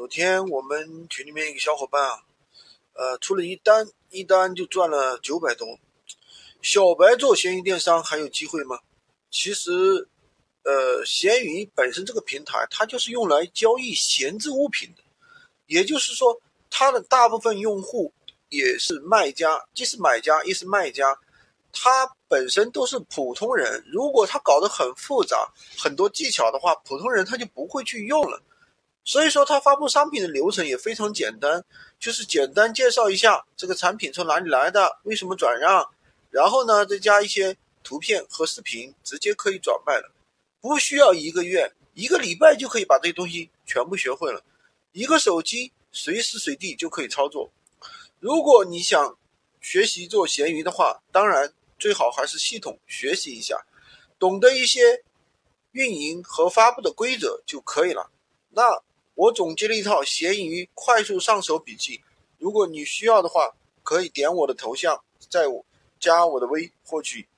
[0.00, 2.22] 昨天我们群里面一个小伙伴啊，
[2.94, 5.78] 呃，出了一单，一单就赚了九百多。
[6.62, 8.78] 小白做闲鱼电商还有机会吗？
[9.30, 10.08] 其实，
[10.62, 15.02] 呃，闲鱼本身这个平台，它就是用来交易闲置物品的，
[15.66, 16.40] 也就是说，
[16.70, 18.10] 它的大部分用户
[18.48, 21.14] 也是卖家，既是买家也是卖家，
[21.74, 23.84] 他本身都是普通人。
[23.92, 25.46] 如果他搞得很复杂，
[25.76, 28.42] 很多技巧的话，普通人他就不会去用了。
[29.02, 31.64] 所以说，他发布商品的流程也非常简单，
[31.98, 35.90] 就是简单介绍一下这个产品从哪里来的，为什么转让，
[36.30, 40.12] 然后呢，再加一些图片和视频，直接可以转卖了，
[40.60, 44.44] 不需要一个月，一个礼拜就可以把这些东西全部学会了，
[44.92, 47.50] 一个手机随时随地就可以操作。
[48.20, 49.16] 如果你想
[49.62, 53.56] 学习做闲鱼的话，当然最好还是系统学习一下，
[54.18, 55.02] 懂得一些
[55.72, 58.10] 运营和发布的规则就可以了。
[58.50, 58.62] 那。
[59.20, 62.00] 我总结了一套闲鱼快速上手笔记，
[62.38, 65.66] 如果你需要的话，可以点我的头像，在我
[65.98, 67.28] 加我的微获取